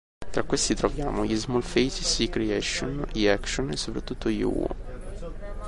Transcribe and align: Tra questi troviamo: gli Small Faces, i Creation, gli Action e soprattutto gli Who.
Tra 0.31 0.41
questi 0.41 0.73
troviamo: 0.73 1.23
gli 1.23 1.35
Small 1.35 1.61
Faces, 1.61 2.17
i 2.21 2.27
Creation, 2.29 3.05
gli 3.11 3.27
Action 3.27 3.69
e 3.69 3.77
soprattutto 3.77 4.29
gli 4.29 4.41
Who. 4.41 4.65